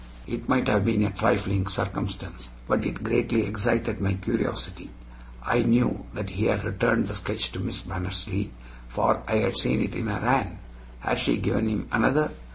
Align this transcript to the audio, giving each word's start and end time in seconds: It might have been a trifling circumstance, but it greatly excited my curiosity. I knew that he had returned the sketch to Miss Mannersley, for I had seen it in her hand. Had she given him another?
It 0.25 0.49
might 0.49 0.67
have 0.67 0.83
been 0.83 1.03
a 1.03 1.11
trifling 1.11 1.67
circumstance, 1.67 2.49
but 2.67 2.87
it 2.87 3.03
greatly 3.03 3.45
excited 3.45 4.01
my 4.01 4.15
curiosity. 4.15 4.89
I 5.43 5.59
knew 5.61 6.07
that 6.15 6.31
he 6.31 6.45
had 6.45 6.63
returned 6.63 7.07
the 7.07 7.13
sketch 7.13 7.51
to 7.51 7.59
Miss 7.59 7.83
Mannersley, 7.83 8.49
for 8.87 9.21
I 9.27 9.35
had 9.35 9.57
seen 9.57 9.79
it 9.79 9.93
in 9.93 10.07
her 10.07 10.19
hand. 10.21 10.57
Had 11.01 11.19
she 11.19 11.37
given 11.37 11.67
him 11.69 11.87
another? 11.91 12.31